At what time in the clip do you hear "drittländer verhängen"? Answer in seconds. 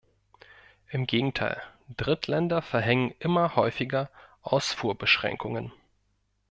1.95-3.13